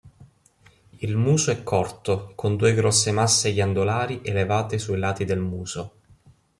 [0.97, 5.91] Il muso è corto con due grosse masse ghiandolari elevate sui lati del muso.